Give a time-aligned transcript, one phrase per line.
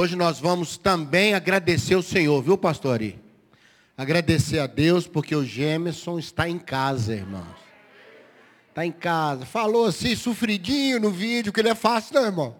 [0.00, 3.18] Hoje nós vamos também agradecer o Senhor, viu, pastor Ari?
[3.96, 7.56] Agradecer a Deus porque o Gemerson está em casa, irmãos.
[8.68, 9.44] Está em casa.
[9.44, 12.56] Falou assim, sofridinho no vídeo, que ele é fácil, não, irmão.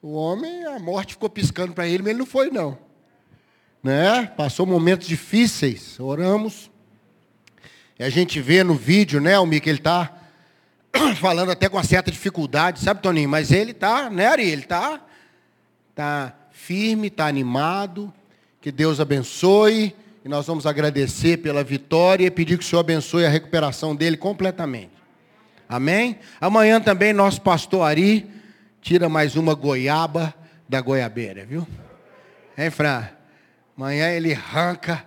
[0.00, 2.78] O homem, a morte ficou piscando para ele, mas ele não foi, não.
[3.82, 4.24] Né?
[4.38, 6.70] Passou momentos difíceis, oramos.
[7.98, 10.16] E a gente vê no vídeo, né, Almir, que ele está
[11.20, 13.28] falando até com uma certa dificuldade, sabe, Toninho?
[13.28, 14.48] Mas ele está, né, Ari?
[14.48, 15.02] Ele está
[15.96, 18.12] está firme, está animado.
[18.60, 19.96] Que Deus abençoe.
[20.22, 24.18] E nós vamos agradecer pela vitória e pedir que o Senhor abençoe a recuperação dele
[24.18, 24.92] completamente.
[25.66, 26.18] Amém?
[26.38, 28.30] Amanhã também nosso pastor Ari
[28.82, 30.34] tira mais uma goiaba
[30.68, 31.66] da goiabeira, viu?
[32.58, 33.08] Hein, Fran?
[33.76, 35.02] Amanhã ele arranca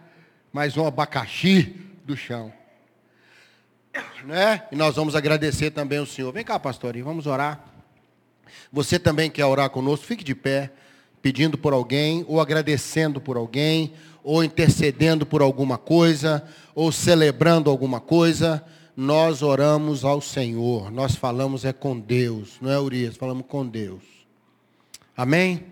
[0.52, 2.52] mais um abacaxi do chão.
[4.24, 4.64] Né?
[4.72, 6.32] E nós vamos agradecer também o Senhor.
[6.32, 7.64] Vem cá, pastor, Ari, vamos orar.
[8.72, 10.06] Você também quer orar conosco?
[10.06, 10.72] Fique de pé,
[11.22, 16.44] pedindo por alguém, ou agradecendo por alguém, ou intercedendo por alguma coisa,
[16.76, 18.64] ou celebrando alguma coisa.
[18.96, 20.92] Nós oramos ao Senhor.
[20.92, 23.16] Nós falamos é com Deus, não é, Urias?
[23.16, 24.04] Falamos com Deus.
[25.16, 25.64] Amém?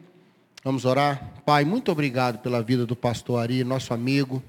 [0.63, 1.33] Vamos orar?
[1.45, 4.43] Pai, muito obrigado pela vida do pastor Ari, nosso amigo,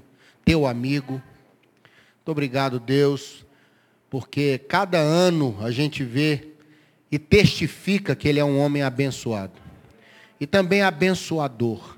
[0.44, 1.12] teu amigo.
[1.12, 3.46] Muito obrigado, Deus,
[4.10, 6.48] porque cada ano a gente vê
[7.10, 9.67] e testifica que ele é um homem abençoado.
[10.40, 11.96] E também abençoador.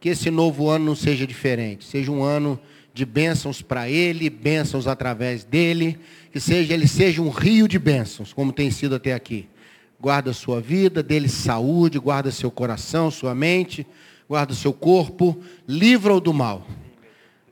[0.00, 2.58] Que esse novo ano não seja diferente, seja um ano
[2.92, 5.98] de bênçãos para ele, bênçãos através dele,
[6.32, 9.48] que seja ele seja um rio de bênçãos, como tem sido até aqui.
[10.00, 13.86] Guarda sua vida, dele saúde, guarda seu coração, sua mente,
[14.28, 16.66] guarda seu corpo, livra-o do mal.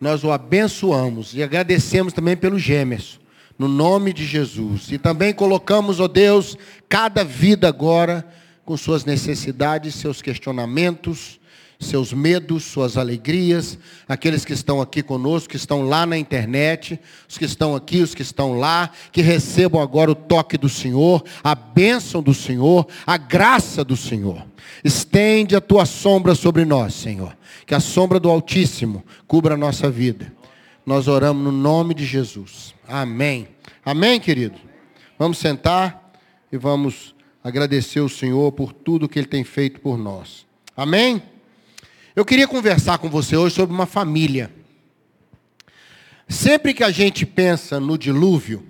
[0.01, 3.21] Nós o abençoamos e agradecemos também pelo Gêmeos
[3.61, 4.91] no nome de Jesus.
[4.91, 6.57] E também colocamos, ó Deus,
[6.89, 8.27] cada vida agora
[8.65, 11.41] com suas necessidades, seus questionamentos,
[11.81, 17.39] seus medos, suas alegrias, aqueles que estão aqui conosco, que estão lá na internet, os
[17.39, 21.55] que estão aqui, os que estão lá, que recebam agora o toque do Senhor, a
[21.55, 24.47] bênção do Senhor, a graça do Senhor.
[24.85, 27.37] Estende a tua sombra sobre nós, Senhor.
[27.67, 30.33] Que a sombra do Altíssimo cubra a nossa vida.
[30.85, 32.75] Nós oramos no nome de Jesus.
[32.87, 33.49] Amém.
[33.85, 34.59] Amém, querido?
[35.19, 36.13] Vamos sentar
[36.53, 40.47] e vamos agradecer o Senhor por tudo que Ele tem feito por nós.
[40.77, 41.23] Amém?
[42.15, 44.51] Eu queria conversar com você hoje sobre uma família.
[46.29, 48.65] Sempre que a gente pensa no dilúvio,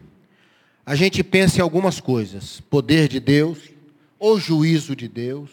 [0.84, 3.58] a gente pensa em algumas coisas: poder de Deus,
[4.18, 5.50] ou juízo de Deus,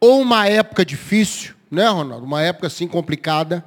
[0.00, 2.26] ou uma época difícil, né, Ronaldo?
[2.26, 3.64] Uma época assim complicada.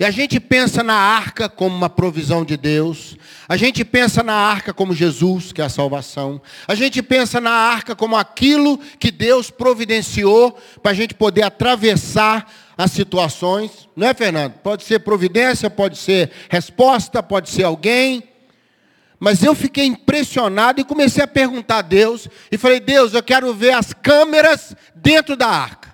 [0.00, 3.18] E a gente pensa na arca como uma provisão de Deus.
[3.46, 6.40] A gente pensa na arca como Jesus, que é a salvação.
[6.66, 12.50] A gente pensa na arca como aquilo que Deus providenciou para a gente poder atravessar
[12.78, 13.90] as situações.
[13.94, 14.54] Não é, Fernando?
[14.62, 18.22] Pode ser providência, pode ser resposta, pode ser alguém.
[19.18, 22.26] Mas eu fiquei impressionado e comecei a perguntar a Deus.
[22.50, 25.89] E falei, Deus, eu quero ver as câmeras dentro da arca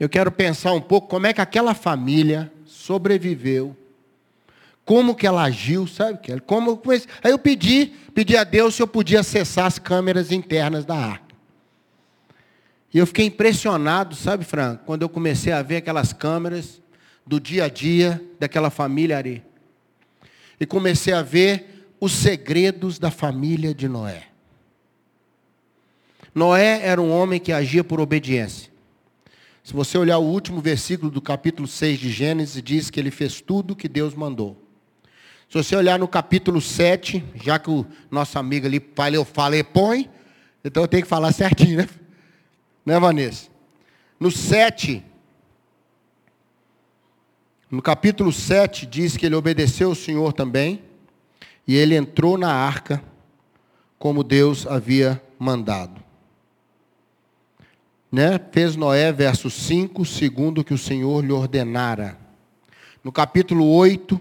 [0.00, 3.76] eu quero pensar um pouco como é que aquela família sobreviveu,
[4.82, 6.18] como que ela agiu, sabe?
[6.46, 6.80] Como,
[7.22, 11.34] aí eu pedi, pedi a Deus se eu podia acessar as câmeras internas da arca.
[12.92, 16.80] E eu fiquei impressionado, sabe, Franco, quando eu comecei a ver aquelas câmeras
[17.26, 19.44] do dia a dia daquela família ali.
[20.58, 24.24] E comecei a ver os segredos da família de Noé.
[26.34, 28.70] Noé era um homem que agia por obediência.
[29.70, 33.40] Se você olhar o último versículo do capítulo 6 de Gênesis, diz que ele fez
[33.40, 34.60] tudo o que Deus mandou.
[35.48, 38.82] Se você olhar no capítulo 7, já que o nosso amigo ali,
[39.14, 40.10] eu falei, põe,
[40.64, 41.88] então eu tenho que falar certinho, né?
[42.84, 43.48] Né, Vanessa?
[44.18, 45.04] No 7,
[47.70, 50.82] no capítulo 7, diz que ele obedeceu o Senhor também,
[51.64, 53.00] e ele entrou na arca,
[54.00, 56.09] como Deus havia mandado.
[58.10, 58.40] Né?
[58.50, 62.18] Fez Noé, verso 5, segundo que o Senhor lhe ordenara.
[63.04, 64.20] No capítulo 8,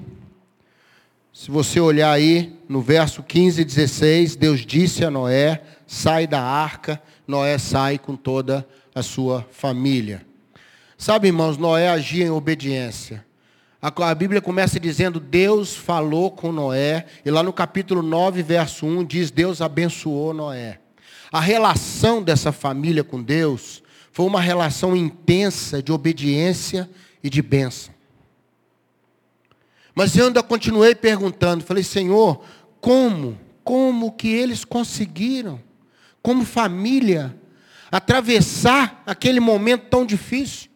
[1.33, 6.41] se você olhar aí, no verso 15 e 16, Deus disse a Noé: sai da
[6.41, 7.01] arca.
[7.27, 10.25] Noé sai com toda a sua família.
[10.97, 13.25] Sabe, irmãos, Noé agia em obediência.
[13.81, 19.05] A Bíblia começa dizendo: Deus falou com Noé, e lá no capítulo 9, verso 1,
[19.05, 20.79] diz: Deus abençoou Noé.
[21.31, 26.89] A relação dessa família com Deus foi uma relação intensa de obediência
[27.23, 27.93] e de bênção.
[29.93, 32.43] Mas eu ainda continuei perguntando, falei, Senhor,
[32.81, 35.61] como, como que eles conseguiram,
[36.21, 37.35] como família,
[37.91, 40.68] atravessar aquele momento tão difícil.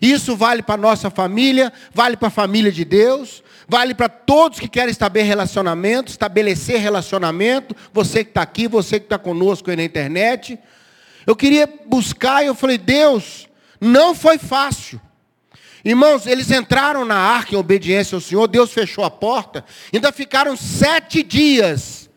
[0.00, 4.58] Isso vale para a nossa família, vale para a família de Deus, vale para todos
[4.58, 9.76] que querem estabelecer relacionamento, estabelecer relacionamento, você que está aqui, você que está conosco aí
[9.76, 10.58] na internet.
[11.26, 13.48] Eu queria buscar e eu falei, Deus,
[13.80, 15.00] não foi fácil.
[15.84, 20.56] Irmãos, eles entraram na arca em obediência ao Senhor, Deus fechou a porta, ainda ficaram
[20.56, 22.08] sete dias.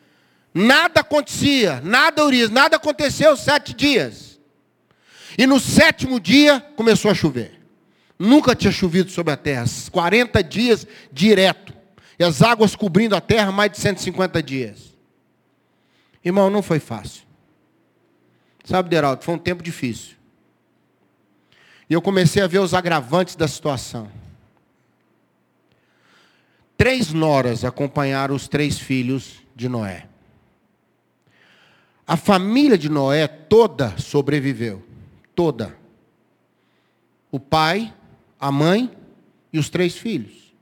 [0.53, 4.39] Nada acontecia, nada Urias, nada aconteceu sete dias.
[5.37, 7.62] E no sétimo dia começou a chover.
[8.23, 11.73] Nunca tinha chovido sobre a terra, 40 dias direto.
[12.17, 14.95] E as águas cobrindo a terra mais de 150 dias.
[16.23, 17.23] Irmão, não foi fácil.
[18.63, 20.15] Sabe, Deraldo, foi um tempo difícil.
[21.89, 24.09] E eu comecei a ver os agravantes da situação.
[26.77, 30.07] Três noras acompanharam os três filhos de Noé.
[32.07, 34.81] A família de Noé toda sobreviveu.
[35.35, 35.75] Toda.
[37.29, 37.93] O pai,
[38.43, 38.91] a mãe
[39.53, 40.53] e os três filhos.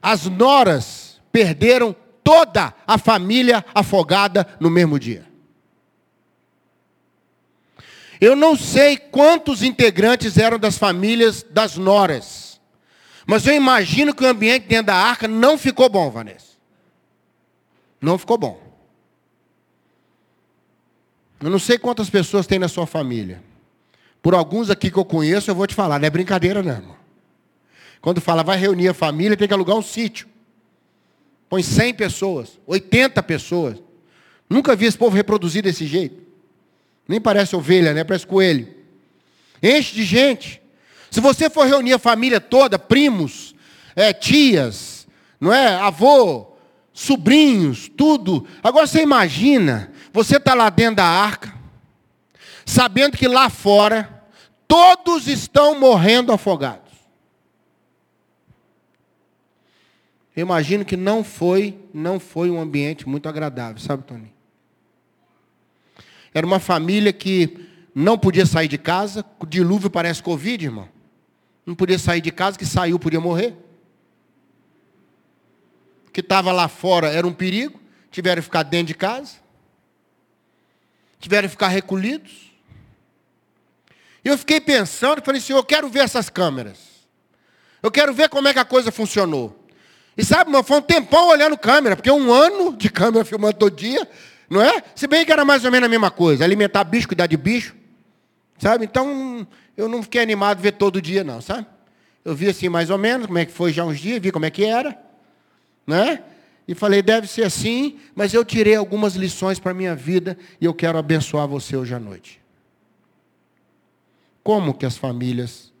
[0.00, 5.26] As noras perderam toda a família afogada no mesmo dia.
[8.20, 12.60] Eu não sei quantos integrantes eram das famílias das noras.
[13.26, 16.54] Mas eu imagino que o ambiente dentro da arca não ficou bom, Vanessa.
[18.00, 18.62] Não ficou bom.
[21.40, 23.42] Eu não sei quantas pessoas tem na sua família.
[24.24, 26.96] Por alguns aqui que eu conheço, eu vou te falar, não é brincadeira não, irmão.
[28.00, 30.26] Quando fala vai reunir a família, tem que alugar um sítio.
[31.46, 33.82] Põe 100 pessoas, 80 pessoas.
[34.48, 36.22] Nunca vi esse povo reproduzir desse jeito.
[37.06, 38.02] Nem parece ovelha, né?
[38.02, 38.66] Parece coelho.
[39.62, 40.62] Enche de gente.
[41.10, 43.54] Se você for reunir a família toda, primos,
[43.94, 45.06] é, tias,
[45.38, 45.66] não é?
[45.74, 46.46] Avô,
[46.94, 48.46] sobrinhos, tudo.
[48.62, 51.52] Agora você imagina, você está lá dentro da arca,
[52.64, 54.13] sabendo que lá fora
[54.74, 56.92] todos estão morrendo afogados.
[60.34, 64.34] Eu imagino que não foi, não foi um ambiente muito agradável, sabe, Tony?
[66.32, 69.24] Era uma família que não podia sair de casa.
[69.38, 70.88] O dilúvio parece Covid, irmão.
[71.64, 73.54] Não podia sair de casa, que saiu podia morrer.
[76.12, 77.80] Que estava lá fora era um perigo.
[78.10, 79.36] Tiveram que ficar dentro de casa.
[81.20, 82.53] Tiveram que ficar recolhidos.
[84.24, 86.78] E eu fiquei pensando, falei, Senhor, eu quero ver essas câmeras.
[87.82, 89.54] Eu quero ver como é que a coisa funcionou.
[90.16, 93.76] E sabe, irmão, foi um tempão olhando câmera, porque um ano de câmera filmando todo
[93.76, 94.08] dia,
[94.48, 94.82] não é?
[94.94, 96.44] Se bem que era mais ou menos a mesma coisa.
[96.44, 97.74] Alimentar bicho, cuidar de bicho.
[98.58, 98.84] Sabe?
[98.84, 101.66] Então, eu não fiquei animado ver todo dia, não, sabe?
[102.24, 104.46] Eu vi assim mais ou menos, como é que foi já uns dias, vi como
[104.46, 104.98] é que era.
[105.86, 106.22] Né?
[106.66, 110.64] E falei, deve ser assim, mas eu tirei algumas lições para a minha vida e
[110.64, 112.43] eu quero abençoar você hoje à noite.
[114.44, 115.72] Como que as famílias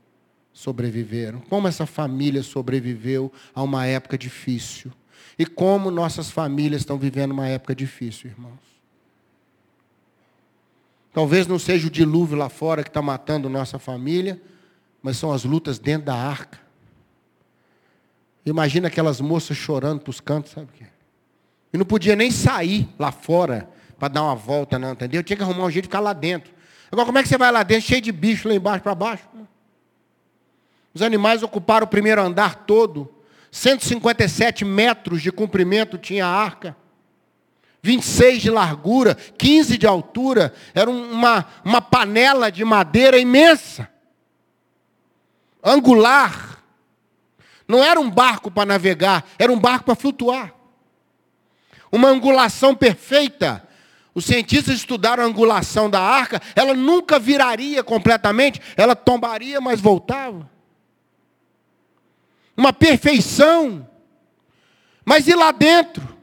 [0.54, 1.40] sobreviveram?
[1.42, 4.90] Como essa família sobreviveu a uma época difícil?
[5.38, 8.58] E como nossas famílias estão vivendo uma época difícil, irmãos.
[11.12, 14.40] Talvez não seja o dilúvio lá fora que está matando nossa família,
[15.02, 16.58] mas são as lutas dentro da arca.
[18.46, 20.86] Imagina aquelas moças chorando para os cantos, sabe o quê?
[21.72, 23.68] E não podia nem sair lá fora
[23.98, 25.22] para dar uma volta, não, entendeu?
[25.22, 26.52] Tinha que arrumar um jeito de ficar lá dentro.
[26.94, 29.24] Agora, como é que você vai lá dentro, cheio de bicho lá embaixo para baixo?
[30.94, 33.12] Os animais ocuparam o primeiro andar todo.
[33.50, 36.76] 157 metros de comprimento tinha a arca.
[37.82, 40.54] 26 de largura, 15 de altura.
[40.72, 43.90] Era uma, uma panela de madeira imensa.
[45.64, 46.62] Angular.
[47.66, 50.54] Não era um barco para navegar, era um barco para flutuar.
[51.90, 53.66] Uma angulação perfeita.
[54.14, 60.54] Os cientistas estudaram a angulação da arca, ela nunca viraria completamente, ela tombaria, mas voltava
[62.56, 63.88] uma perfeição.
[65.04, 66.14] Mas e lá dentro?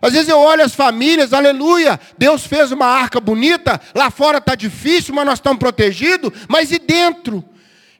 [0.00, 4.54] Às vezes eu olho as famílias, aleluia, Deus fez uma arca bonita, lá fora está
[4.54, 7.44] difícil, mas nós estamos protegidos, mas e dentro?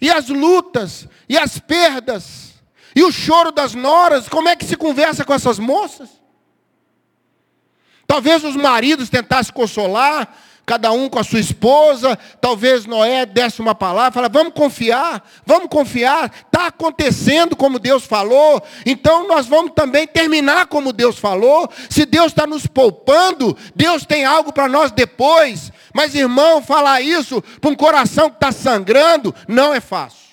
[0.01, 2.55] E as lutas, e as perdas,
[2.95, 6.09] e o choro das noras, como é que se conversa com essas moças?
[8.09, 10.35] Talvez os maridos tentassem consolar,
[10.65, 12.19] cada um com a sua esposa.
[12.41, 18.63] Talvez Noé desse uma palavra, fala, vamos confiar, vamos confiar, está acontecendo como Deus falou,
[18.87, 21.71] então nós vamos também terminar como Deus falou.
[21.91, 25.71] Se Deus está nos poupando, Deus tem algo para nós depois.
[25.93, 30.29] Mas irmão, falar isso para um coração que está sangrando, não é fácil.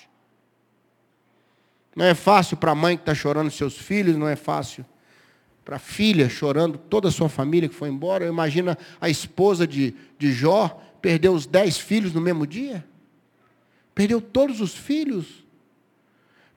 [1.94, 4.84] Não é fácil para a mãe que está chorando seus filhos, não é fácil
[5.66, 8.24] para a filha, chorando, toda a sua família que foi embora.
[8.24, 12.86] Imagina a esposa de, de Jó, perdeu os dez filhos no mesmo dia.
[13.92, 15.44] Perdeu todos os filhos.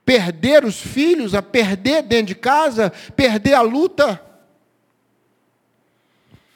[0.04, 4.22] Perder os filhos, a perder dentro de casa, perder a luta.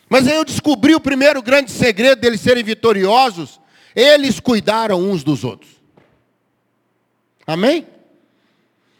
[0.08, 3.60] Mas aí eu descobri o primeiro grande segredo deles serem vitoriosos.
[3.96, 5.72] Eles cuidaram uns dos outros.
[7.44, 7.84] Amém?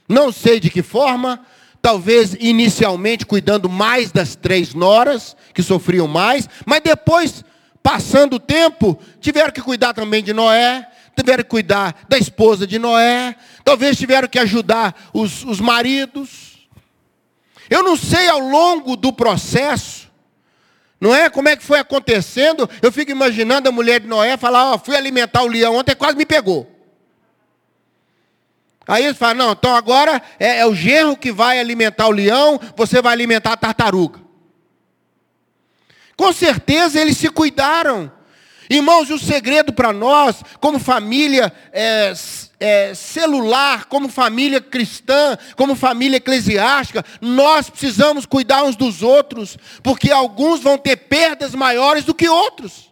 [0.08, 1.46] Não sei de que forma,
[1.85, 7.45] talvez inicialmente cuidando mais das três noras, que sofriam mais, mas depois,
[7.83, 12.79] passando o tempo, tiveram que cuidar também de Noé, tiveram que cuidar da esposa de
[12.79, 16.67] Noé, talvez tiveram que ajudar os, os maridos.
[17.69, 20.11] Eu não sei ao longo do processo,
[20.99, 21.29] não é?
[21.29, 22.67] Como é que foi acontecendo?
[22.81, 25.95] Eu fico imaginando a mulher de Noé falar: Ó, oh, fui alimentar o leão ontem,
[25.95, 26.74] quase me pegou.
[28.87, 32.61] Aí eles falam, não, então agora é, é, o genro que vai alimentar o leão,
[32.76, 34.21] você vai alimentar a tartaruga.
[36.17, 38.12] Com certeza eles se cuidaram.
[38.69, 42.12] Irmãos, o segredo para nós, como família é,
[42.59, 50.11] é, celular, como família cristã, como família eclesiástica, nós precisamos cuidar uns dos outros, porque
[50.11, 52.91] alguns vão ter perdas maiores do que outros.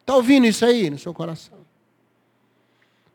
[0.00, 1.59] Está ouvindo isso aí no seu coração?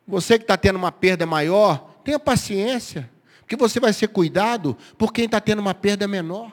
[0.08, 3.10] Você que está tendo uma perda maior, tenha paciência,
[3.40, 6.52] porque você vai ser cuidado por quem está tendo uma perda menor.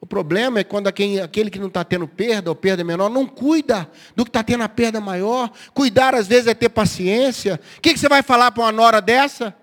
[0.00, 3.88] O problema é quando aquele que não está tendo perda ou perda menor não cuida
[4.16, 5.48] do que está tendo a perda maior.
[5.72, 7.60] Cuidar às vezes é ter paciência.
[7.78, 9.54] O que, você vai falar para uma nora dessa?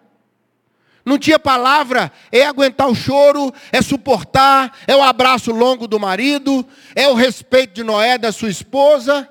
[1.04, 6.66] Não tinha palavra, é aguentar o choro, é suportar, é o abraço longo do marido,
[6.96, 9.28] é o respeito de Noé da sua esposa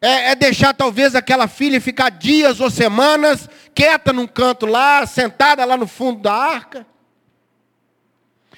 [0.00, 5.64] é, é deixar talvez aquela filha ficar dias ou semanas quieta num canto lá, sentada
[5.64, 6.86] lá no fundo da arca.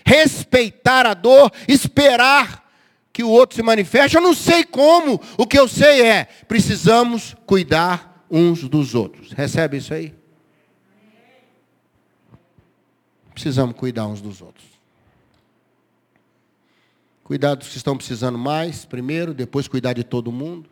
[0.05, 2.71] Respeitar a dor, esperar
[3.13, 4.17] que o outro se manifeste.
[4.17, 9.33] Eu não sei como, o que eu sei é, precisamos cuidar uns dos outros.
[9.33, 10.15] Recebe isso aí?
[13.35, 14.67] Precisamos cuidar uns dos outros.
[17.25, 20.72] Cuidar dos que estão precisando mais, primeiro, depois cuidar de todo mundo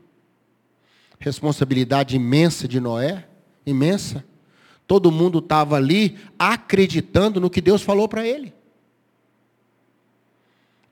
[1.20, 3.26] responsabilidade imensa de Noé,
[3.64, 4.24] imensa.
[4.86, 8.52] Todo mundo estava ali acreditando no que Deus falou para ele.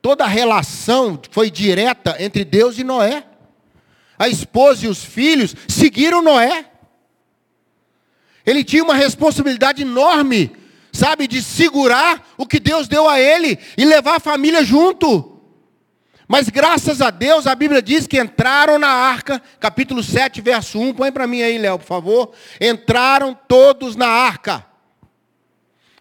[0.00, 3.24] Toda a relação foi direta entre Deus e Noé.
[4.18, 6.66] A esposa e os filhos seguiram Noé.
[8.46, 10.52] Ele tinha uma responsabilidade enorme,
[10.92, 15.37] sabe, de segurar o que Deus deu a ele e levar a família junto.
[16.28, 20.92] Mas graças a Deus, a Bíblia diz que entraram na arca, capítulo 7, verso 1.
[20.92, 22.32] Põe para mim aí, Léo, por favor.
[22.60, 24.62] Entraram todos na arca.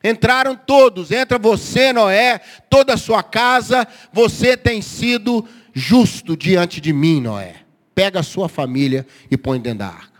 [0.03, 1.11] Entraram todos.
[1.11, 3.87] Entra você, Noé, toda a sua casa.
[4.11, 7.61] Você tem sido justo diante de mim, Noé.
[7.95, 10.17] Pega a sua família e põe dentro da arca.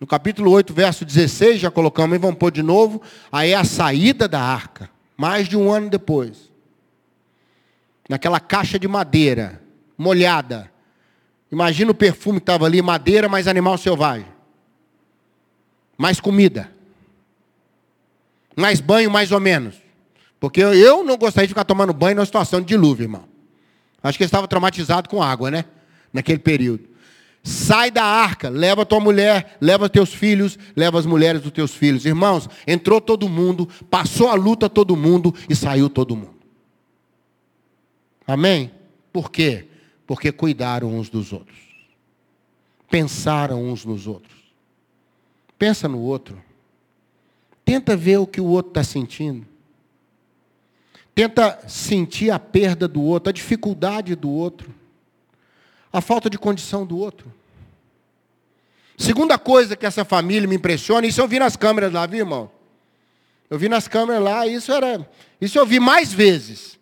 [0.00, 3.02] No capítulo 8, verso 16, já colocamos, e vamos pôr de novo.
[3.30, 4.88] Aí é a saída da arca.
[5.14, 6.49] Mais de um ano depois
[8.10, 9.62] naquela caixa de madeira,
[9.96, 10.68] molhada.
[11.50, 14.26] Imagina o perfume que estava ali, madeira mais animal selvagem.
[15.96, 16.72] Mais comida.
[18.56, 19.76] Mais banho, mais ou menos.
[20.40, 23.26] Porque eu não gostaria de ficar tomando banho numa situação de dilúvio, irmão.
[24.02, 25.64] Acho que ele estava traumatizado com água, né?
[26.12, 26.88] Naquele período.
[27.44, 32.04] Sai da arca, leva tua mulher, leva teus filhos, leva as mulheres dos teus filhos.
[32.04, 36.39] Irmãos, entrou todo mundo, passou a luta todo mundo e saiu todo mundo.
[38.30, 38.70] Amém?
[39.12, 39.66] Por quê?
[40.06, 41.58] Porque cuidaram uns dos outros.
[42.88, 44.38] Pensaram uns nos outros.
[45.58, 46.40] Pensa no outro.
[47.64, 49.44] Tenta ver o que o outro está sentindo.
[51.12, 54.72] Tenta sentir a perda do outro, a dificuldade do outro,
[55.92, 57.34] a falta de condição do outro.
[58.96, 62.48] Segunda coisa que essa família me impressiona, isso eu vi nas câmeras lá, viu, irmão?
[63.50, 65.04] Eu vi nas câmeras lá, isso era.
[65.40, 66.78] Isso eu vi mais vezes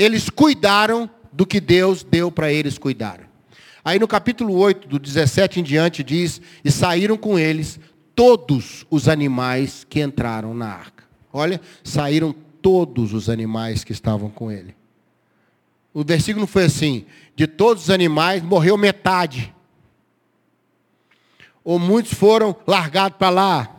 [0.00, 3.26] eles cuidaram do que Deus deu para eles cuidarem.
[3.84, 7.78] Aí no capítulo 8, do 17 em diante, diz: E saíram com eles
[8.14, 11.04] todos os animais que entraram na arca.
[11.30, 14.74] Olha, saíram todos os animais que estavam com ele.
[15.92, 17.04] O versículo foi assim:
[17.36, 19.54] de todos os animais morreu metade.
[21.62, 23.76] Ou muitos foram largados para lá.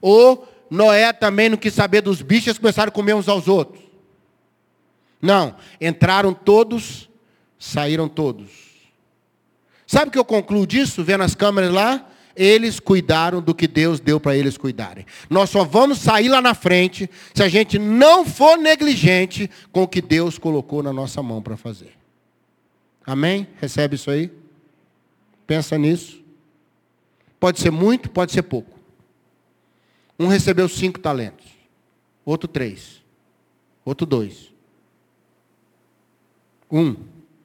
[0.00, 3.83] Ou Noé também não quis saber dos bichos, começaram a comer uns aos outros.
[5.24, 7.08] Não, entraram todos,
[7.58, 8.50] saíram todos.
[9.86, 12.10] Sabe o que eu concluo disso, vendo as câmeras lá?
[12.36, 15.06] eles cuidaram do que Deus deu para eles cuidarem.
[15.30, 19.88] Nós só vamos sair lá na frente se a gente não for negligente com o
[19.88, 21.92] que Deus colocou na nossa mão para fazer.
[23.06, 23.46] Amém?
[23.60, 24.32] Recebe isso aí?
[25.46, 26.20] Pensa nisso.
[27.38, 28.80] Pode ser muito, pode ser pouco.
[30.18, 31.46] Um recebeu cinco talentos,
[32.24, 33.02] outro três,
[33.84, 34.53] outro dois.
[36.74, 36.96] Um,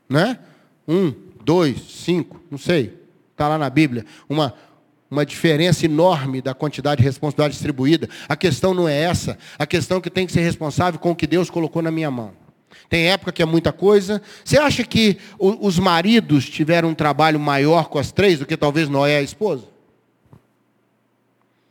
[0.10, 0.40] né?
[0.88, 1.14] Um,
[1.46, 2.98] dois, cinco, não sei.
[3.32, 4.04] Está lá na Bíblia.
[4.28, 4.56] Uma,
[5.10, 8.10] uma diferença enorme da quantidade de responsabilidade distribuída.
[8.28, 9.38] A questão não é essa.
[9.60, 12.10] A questão é que tem que ser responsável com o que Deus colocou na minha
[12.10, 12.34] mão.
[12.90, 14.20] Tem época que é muita coisa.
[14.44, 18.90] Você acha que os maridos tiveram um trabalho maior com as três do que talvez
[18.90, 19.66] Noé a esposa?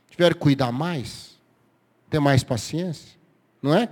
[0.09, 1.37] Tiveram que cuidar mais?
[2.09, 3.17] Ter mais paciência?
[3.61, 3.89] Não é?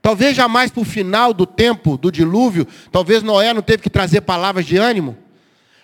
[0.00, 4.20] Talvez jamais para o final do tempo do dilúvio, talvez Noé não teve que trazer
[4.20, 5.16] palavras de ânimo.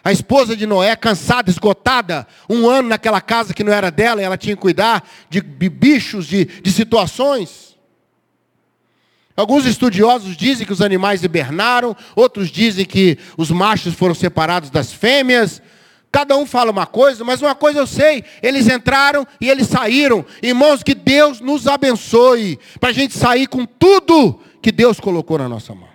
[0.04, 4.36] A esposa de Noé, cansada, esgotada, um ano naquela casa que não era dela, ela
[4.36, 7.74] tinha que cuidar de bichos, de, de situações.
[9.36, 14.92] Alguns estudiosos dizem que os animais hibernaram, outros dizem que os machos foram separados das
[14.92, 15.60] fêmeas.
[16.14, 20.24] Cada um fala uma coisa, mas uma coisa eu sei: eles entraram e eles saíram.
[20.40, 25.48] Irmãos, que Deus nos abençoe, para a gente sair com tudo que Deus colocou na
[25.48, 25.88] nossa mão.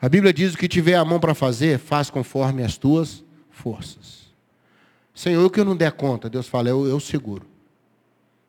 [0.00, 4.22] A Bíblia diz: o que tiver a mão para fazer, faz conforme as tuas forças.
[5.14, 7.46] Senhor, o que eu não der conta, Deus fala, eu, eu seguro.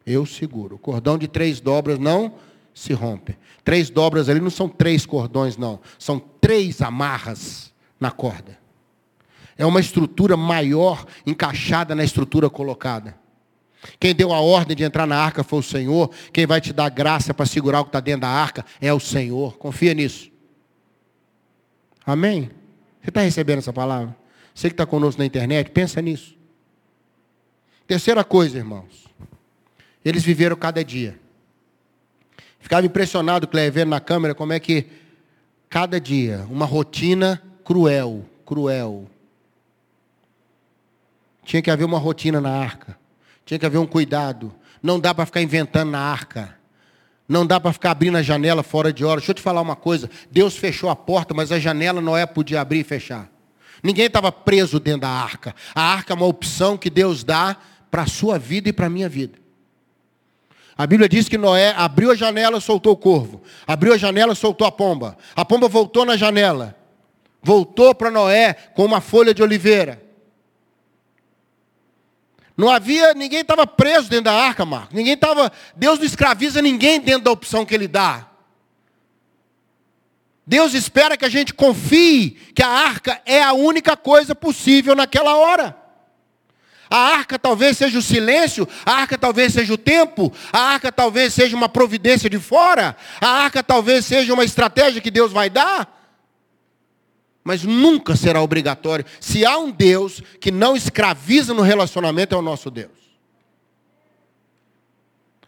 [0.04, 0.78] Eu seguro.
[0.78, 2.34] O cordão de três dobras não
[2.74, 3.38] se rompe.
[3.64, 5.80] Três dobras ali não são três cordões, não.
[6.00, 8.58] São três amarras na corda.
[9.58, 13.16] É uma estrutura maior encaixada na estrutura colocada.
[14.00, 16.10] Quem deu a ordem de entrar na arca foi o Senhor.
[16.32, 19.00] Quem vai te dar graça para segurar o que está dentro da arca é o
[19.00, 19.58] Senhor.
[19.58, 20.32] Confia nisso.
[22.06, 22.50] Amém?
[23.02, 24.16] Você está recebendo essa palavra?
[24.54, 26.36] Você que está conosco na internet, pensa nisso.
[27.86, 29.08] Terceira coisa, irmãos.
[30.04, 31.20] Eles viveram cada dia.
[32.60, 34.88] Ficava impressionado, Cleber, vendo na câmera como é que
[35.70, 39.08] cada dia, uma rotina cruel, cruel.
[41.44, 42.98] Tinha que haver uma rotina na arca.
[43.46, 44.54] Tinha que haver um cuidado.
[44.82, 46.58] Não dá para ficar inventando na arca.
[47.28, 49.20] Não dá para ficar abrindo a janela fora de hora.
[49.20, 50.10] Deixa eu te falar uma coisa.
[50.30, 53.30] Deus fechou a porta, mas a janela Noé podia abrir e fechar.
[53.82, 55.54] Ninguém estava preso dentro da arca.
[55.76, 57.58] A arca é uma opção que Deus dá
[57.92, 59.38] para a sua vida e para a minha vida.
[60.78, 63.42] A Bíblia diz que Noé abriu a janela, soltou o corvo.
[63.68, 65.18] Abriu a janela, soltou a pomba.
[65.36, 66.76] A pomba voltou na janela.
[67.44, 70.02] Voltou para Noé com uma folha de oliveira.
[72.56, 74.96] Não havia, ninguém estava preso dentro da arca, Marcos.
[74.96, 78.30] Ninguém estava, Deus não escraviza ninguém dentro da opção que Ele dá.
[80.46, 85.36] Deus espera que a gente confie que a arca é a única coisa possível naquela
[85.36, 85.76] hora.
[86.90, 91.34] A arca talvez seja o silêncio, a arca talvez seja o tempo, a arca talvez
[91.34, 95.93] seja uma providência de fora, a arca talvez seja uma estratégia que Deus vai dar
[97.44, 99.06] mas nunca será obrigatório.
[99.20, 102.92] Se há um Deus que não escraviza no relacionamento, é o nosso Deus.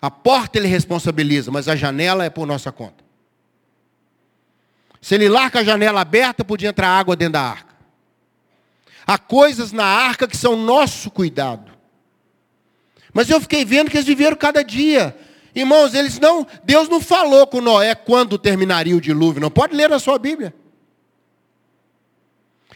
[0.02, 3.04] A porta ele responsabiliza, mas a janela é por nossa conta.
[5.02, 7.76] Se ele larga a janela aberta, podia entrar água dentro da arca.
[9.08, 11.72] Há coisas na arca que são nosso cuidado.
[13.14, 15.16] Mas eu fiquei vendo que eles viveram cada dia.
[15.54, 19.40] Irmãos, eles não, Deus não falou com Noé quando terminaria o dilúvio.
[19.40, 20.54] Não pode ler na sua Bíblia.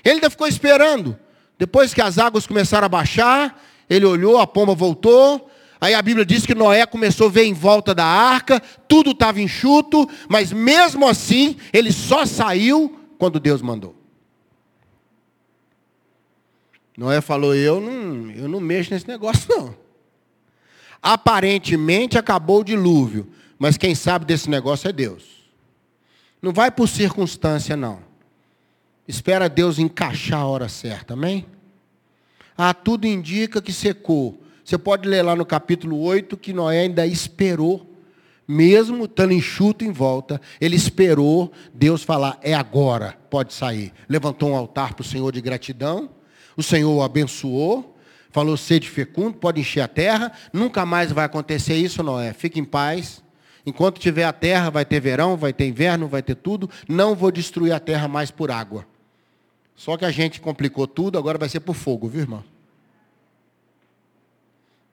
[0.03, 1.17] Ele ainda ficou esperando.
[1.57, 5.49] Depois que as águas começaram a baixar, ele olhou, a pomba voltou.
[5.81, 9.39] Aí a Bíblia diz que Noé começou a ver em volta da arca, tudo estava
[9.39, 13.95] enxuto, mas mesmo assim, ele só saiu quando Deus mandou.
[16.97, 19.73] Noé falou: Eu não, eu não mexo nesse negócio, não.
[21.01, 25.23] Aparentemente acabou o dilúvio, mas quem sabe desse negócio é Deus.
[26.41, 28.08] Não vai por circunstância, não.
[29.09, 31.47] Espera Deus encaixar a hora certa, amém?
[32.55, 34.39] Ah, tudo indica que secou.
[34.63, 37.91] Você pode ler lá no capítulo 8 que Noé ainda esperou,
[38.47, 43.91] mesmo estando enxuto em volta, ele esperou Deus falar, é agora, pode sair.
[44.07, 46.11] Levantou um altar para o Senhor de gratidão,
[46.55, 47.97] o Senhor o abençoou,
[48.29, 52.63] falou, sede fecundo, pode encher a terra, nunca mais vai acontecer isso, Noé, fique em
[52.63, 53.23] paz.
[53.65, 57.31] Enquanto tiver a terra, vai ter verão, vai ter inverno, vai ter tudo, não vou
[57.31, 58.85] destruir a terra mais por água.
[59.79, 62.43] Só que a gente complicou tudo, agora vai ser por fogo, viu, irmão?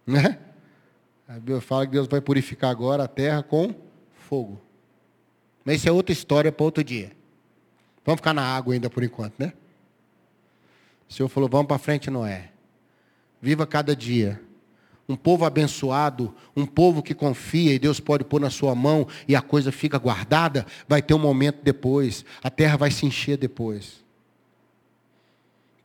[0.07, 0.39] Né?
[1.27, 3.75] A Bíblia fala que Deus vai purificar agora a terra com
[4.29, 4.61] fogo.
[5.65, 7.11] Mas isso é outra história para outro dia.
[8.05, 9.55] Vamos ficar na água ainda por enquanto, né?
[11.11, 12.53] O Senhor falou: vamos para frente, Noé.
[13.43, 14.41] Viva cada dia.
[15.09, 19.35] Um povo abençoado, um povo que confia e Deus pode pôr na sua mão e
[19.35, 24.06] a coisa fica guardada, vai ter um momento depois, a terra vai se encher depois.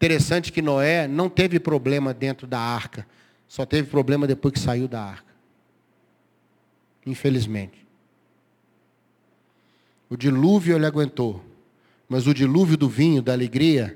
[0.02, 3.06] Interessante que Noé não teve problema dentro da arca,
[3.48, 5.32] só teve problema depois que saiu da arca.
[7.06, 7.86] Infelizmente.
[10.10, 11.46] O dilúvio ele aguentou,
[12.10, 13.96] mas o dilúvio do vinho, da alegria,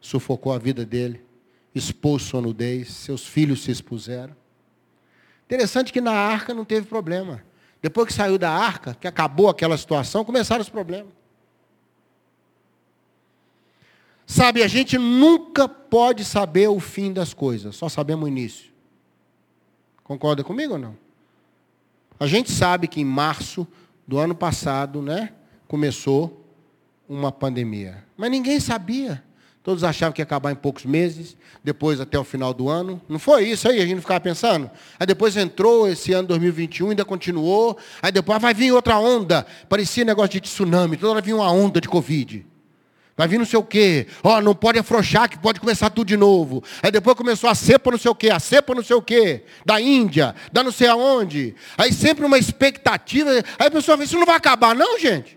[0.00, 1.22] sufocou a vida dele,
[1.72, 4.34] expôs sua nudez, seus filhos se expuseram.
[5.46, 7.44] Interessante que na arca não teve problema.
[7.80, 11.17] Depois que saiu da arca, que acabou aquela situação, começaram os problemas.
[14.30, 18.70] Sabe, a gente nunca pode saber o fim das coisas, só sabemos o início.
[20.04, 20.94] Concorda comigo ou não?
[22.20, 23.66] A gente sabe que em março
[24.06, 25.32] do ano passado, né,
[25.66, 26.44] começou
[27.08, 28.04] uma pandemia.
[28.18, 29.24] Mas ninguém sabia.
[29.62, 33.00] Todos achavam que ia acabar em poucos meses, depois até o final do ano.
[33.08, 34.70] Não foi isso aí, a gente ficava pensando.
[35.00, 37.78] Aí depois entrou esse ano 2021, ainda continuou.
[38.02, 39.46] Aí depois ah, vai vir outra onda.
[39.70, 42.46] Parecia negócio de tsunami, toda hora vinha uma onda de Covid.
[43.18, 44.06] Vai vir não sei o quê.
[44.22, 46.62] Ó, oh, não pode afrouxar, que pode começar tudo de novo.
[46.80, 49.42] Aí depois começou a cepa não sei o quê, a cepa não sei o quê,
[49.66, 51.56] da Índia, da não sei aonde.
[51.76, 53.30] Aí sempre uma expectativa.
[53.58, 55.36] Aí a pessoa fala, isso não vai acabar, não, gente.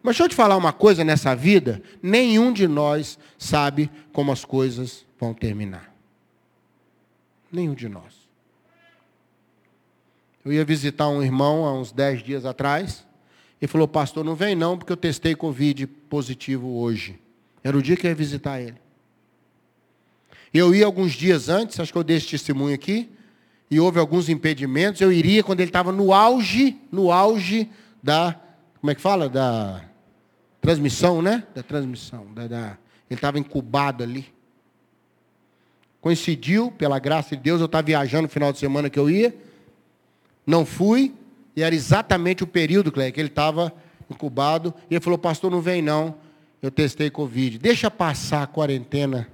[0.00, 4.44] Mas deixa eu te falar uma coisa nessa vida: nenhum de nós sabe como as
[4.44, 5.92] coisas vão terminar.
[7.50, 8.20] Nenhum de nós.
[10.44, 13.04] Eu ia visitar um irmão há uns dez dias atrás.
[13.60, 17.18] E falou, pastor, não vem não, porque eu testei Covid positivo hoje.
[17.62, 18.76] Era o dia que eu ia visitar ele.
[20.52, 23.10] Eu ia alguns dias antes, acho que eu dei esse testemunho aqui,
[23.70, 25.00] e houve alguns impedimentos.
[25.00, 27.70] Eu iria quando ele estava no auge, no auge
[28.02, 28.34] da,
[28.80, 29.28] como é que fala?
[29.28, 29.84] Da
[30.60, 31.44] transmissão, né?
[31.54, 32.26] Da transmissão.
[32.32, 32.78] Da, da...
[33.10, 34.26] Ele estava incubado ali.
[36.00, 39.36] Coincidiu, pela graça de Deus, eu estava viajando no final de semana que eu ia.
[40.46, 41.14] Não fui.
[41.54, 43.72] E era exatamente o período, Cleia, que ele estava
[44.08, 44.74] incubado.
[44.90, 46.16] E ele falou, pastor, não vem não.
[46.62, 47.58] Eu testei Covid.
[47.58, 49.28] Deixa passar a quarentena.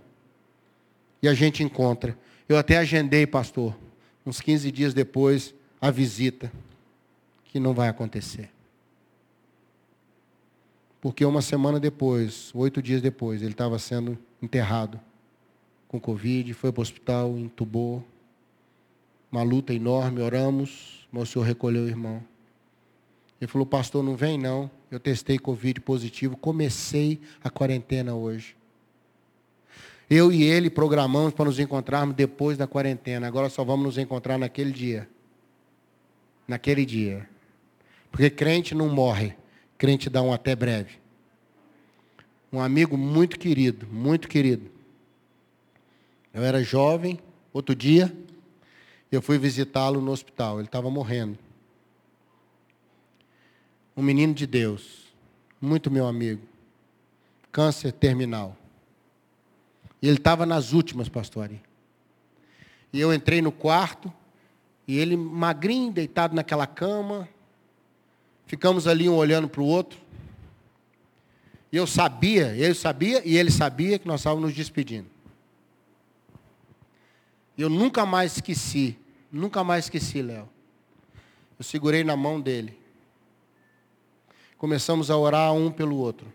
[1.22, 2.16] E a gente encontra.
[2.48, 3.76] Eu até agendei, pastor,
[4.24, 6.52] uns 15 dias depois, a visita.
[7.44, 8.50] Que não vai acontecer.
[11.00, 15.00] Porque uma semana depois, oito dias depois, ele estava sendo enterrado
[15.88, 18.04] com Covid, foi para o hospital, entubou.
[19.30, 22.22] Uma luta enorme, oramos, mas o Senhor recolheu o irmão.
[23.40, 24.70] Ele falou, pastor, não vem não.
[24.90, 28.56] Eu testei Covid positivo, comecei a quarentena hoje.
[30.08, 33.26] Eu e ele programamos para nos encontrarmos depois da quarentena.
[33.26, 35.08] Agora só vamos nos encontrar naquele dia.
[36.46, 37.28] Naquele dia.
[38.10, 39.34] Porque crente não morre
[39.76, 40.98] crente dá um até breve.
[42.52, 44.70] Um amigo muito querido, muito querido.
[46.32, 47.18] Eu era jovem,
[47.52, 48.14] outro dia,
[49.14, 51.38] eu fui visitá-lo no hospital, ele estava morrendo.
[53.96, 55.06] Um menino de Deus,
[55.60, 56.42] muito meu amigo.
[57.52, 58.56] Câncer terminal.
[60.02, 61.50] E ele estava nas últimas, pastor.
[62.92, 64.12] E eu entrei no quarto,
[64.86, 67.28] e ele magrinho, deitado naquela cama,
[68.46, 69.98] Ficamos ali um olhando para o outro.
[71.70, 75.08] E eu sabia, ele sabia e ele sabia que nós estávamos nos despedindo.
[77.56, 78.98] Eu nunca mais esqueci,
[79.32, 80.48] nunca mais esqueci, Léo.
[81.58, 82.78] Eu segurei na mão dele.
[84.58, 86.32] Começamos a orar um pelo outro.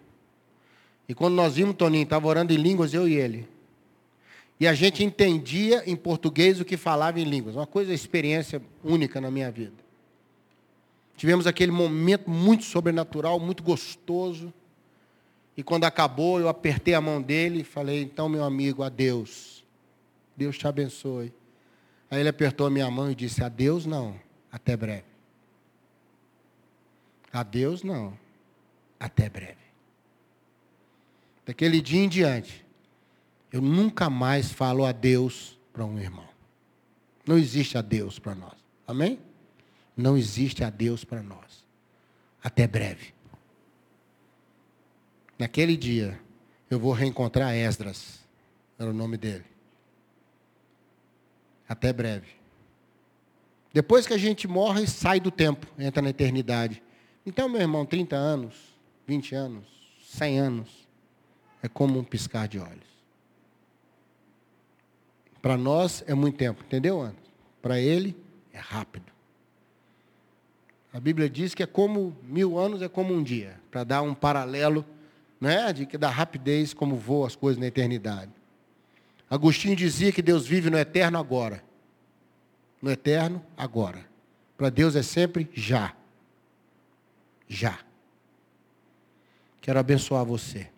[1.07, 3.47] E quando nós vimos, Toninho, estava orando em línguas, eu e ele.
[4.60, 7.55] E a gente entendia em português o que falava em línguas.
[7.55, 9.73] Uma coisa, experiência única na minha vida.
[11.17, 14.53] Tivemos aquele momento muito sobrenatural, muito gostoso.
[15.57, 19.61] E quando acabou, eu apertei a mão dele e falei: Então, meu amigo, adeus.
[20.36, 21.34] Deus te abençoe.
[22.10, 24.20] Aí ele apertou a minha mão e disse: Adeus, não.
[24.52, 25.06] Até breve.
[27.32, 28.17] Adeus, não.
[29.00, 29.62] Até breve.
[31.46, 32.65] Daquele dia em diante,
[33.52, 36.28] eu nunca mais falo adeus para um irmão.
[37.26, 38.56] Não existe adeus para nós.
[38.88, 39.20] Amém?
[39.96, 41.65] não existe a Deus para nós.
[42.44, 43.13] Até breve.
[45.38, 46.20] Naquele dia,
[46.70, 48.20] eu vou reencontrar Esdras,
[48.78, 49.46] era o nome dele.
[51.71, 52.27] Até breve.
[53.71, 56.84] Depois que a gente morre, sai do tempo, entra na eternidade.
[57.25, 59.65] Então, meu irmão, 30 anos, 20 anos,
[60.01, 60.89] 100 anos,
[61.63, 62.91] é como um piscar de olhos.
[65.41, 67.15] Para nós é muito tempo, entendeu, Ana?
[67.62, 68.17] Para ele
[68.51, 69.10] é rápido.
[70.91, 74.13] A Bíblia diz que é como mil anos é como um dia, para dar um
[74.13, 74.86] paralelo
[75.39, 78.40] né, de, da rapidez como voam as coisas na eternidade.
[79.32, 81.63] Agostinho dizia que Deus vive no eterno agora.
[82.82, 84.06] No eterno agora.
[84.58, 85.96] Para Deus é sempre já.
[87.48, 87.80] Já.
[89.62, 90.70] Quero abençoar você.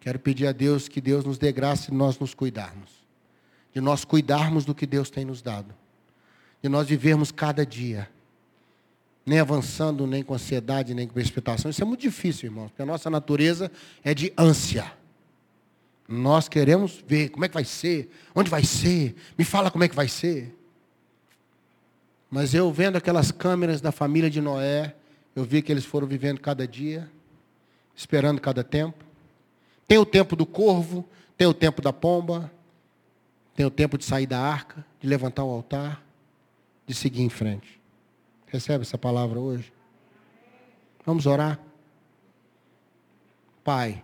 [0.00, 2.90] Quero pedir a Deus que Deus nos dê graça de nós nos cuidarmos.
[3.72, 5.72] De nós cuidarmos do que Deus tem nos dado.
[6.60, 8.10] De nós vivermos cada dia
[9.24, 11.70] nem avançando, nem com ansiedade, nem com expectação.
[11.70, 13.70] Isso é muito difícil, irmãos, porque a nossa natureza
[14.02, 14.90] é de ânsia.
[16.08, 19.88] Nós queremos ver como é que vai ser, onde vai ser, me fala como é
[19.88, 20.56] que vai ser.
[22.30, 24.96] Mas eu vendo aquelas câmeras da família de Noé,
[25.36, 27.10] eu vi que eles foram vivendo cada dia,
[27.94, 29.04] esperando cada tempo.
[29.86, 32.50] Tem o tempo do corvo, tem o tempo da pomba,
[33.54, 36.02] tem o tempo de sair da arca, de levantar o altar,
[36.86, 37.78] de seguir em frente.
[38.46, 39.70] Recebe essa palavra hoje?
[41.04, 41.60] Vamos orar?
[43.62, 44.02] Pai,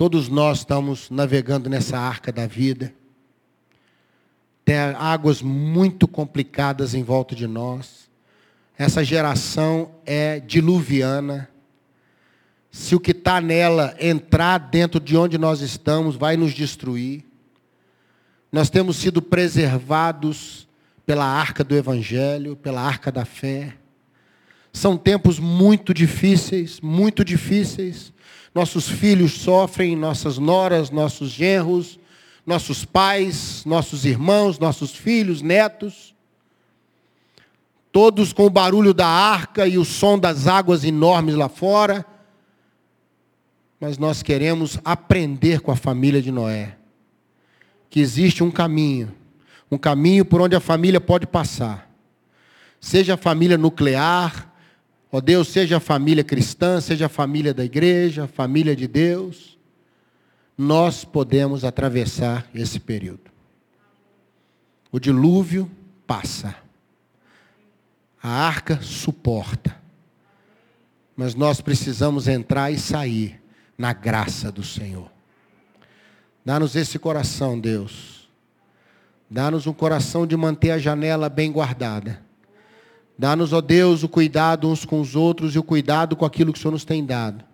[0.00, 2.90] todos nós estamos navegando nessa arca da vida.
[4.64, 8.10] Tem águas muito complicadas em volta de nós.
[8.78, 11.50] Essa geração é diluviana.
[12.70, 17.22] Se o que está nela entrar dentro de onde nós estamos, vai nos destruir.
[18.50, 20.66] Nós temos sido preservados
[21.04, 23.76] pela arca do Evangelho, pela arca da fé.
[24.72, 28.12] São tempos muito difíceis, muito difíceis.
[28.54, 31.98] Nossos filhos sofrem, nossas noras, nossos genros,
[32.46, 36.14] nossos pais, nossos irmãos, nossos filhos, netos.
[37.92, 42.06] Todos com o barulho da arca e o som das águas enormes lá fora.
[43.80, 46.76] Mas nós queremos aprender com a família de Noé
[47.88, 49.12] que existe um caminho
[49.70, 51.88] um caminho por onde a família pode passar.
[52.80, 54.49] Seja a família nuclear,
[55.10, 59.58] ó Deus, seja a família cristã, seja a família da igreja, família de Deus,
[60.56, 63.30] nós podemos atravessar esse período.
[64.92, 65.70] O dilúvio
[66.06, 66.54] passa.
[68.22, 69.76] A arca suporta.
[71.16, 73.40] Mas nós precisamos entrar e sair
[73.76, 75.10] na graça do Senhor.
[76.44, 78.20] Dá-nos esse coração, Deus
[79.30, 82.20] Dá-nos um coração de manter a janela bem guardada.
[83.20, 86.58] Dá-nos, ó Deus, o cuidado uns com os outros e o cuidado com aquilo que
[86.58, 87.44] o Senhor nos tem dado.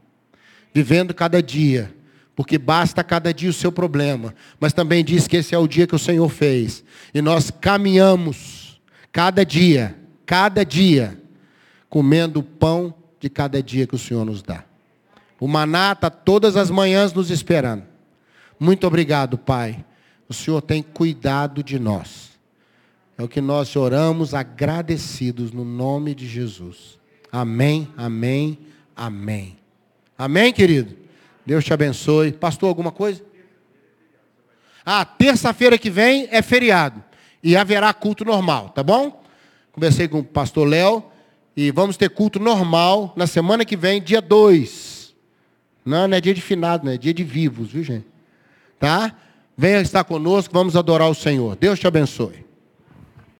[0.72, 1.92] Vivendo cada dia,
[2.36, 5.84] porque basta cada dia o seu problema, mas também diz que esse é o dia
[5.84, 6.84] que o Senhor fez.
[7.12, 11.20] E nós caminhamos cada dia, cada dia,
[11.88, 14.62] comendo o pão de cada dia que o Senhor nos dá.
[15.40, 17.82] O maná está todas as manhãs nos esperando.
[18.60, 19.84] Muito obrigado, Pai
[20.28, 22.35] o Senhor tem cuidado de nós.
[23.18, 26.98] É o que nós oramos agradecidos no nome de Jesus.
[27.32, 28.58] Amém, amém,
[28.94, 29.56] amém.
[30.18, 30.96] Amém, querido?
[31.44, 32.32] Deus te abençoe.
[32.32, 33.22] Pastor, alguma coisa?
[34.84, 37.02] Ah, terça-feira que vem é feriado.
[37.42, 39.22] E haverá culto normal, tá bom?
[39.72, 41.02] Conversei com o pastor Léo.
[41.56, 45.14] E vamos ter culto normal na semana que vem, dia 2.
[45.84, 48.06] Não, não é dia de finado, não é dia de vivos, viu gente?
[48.78, 49.14] Tá?
[49.56, 51.56] Venha estar conosco, vamos adorar o Senhor.
[51.56, 52.45] Deus te abençoe.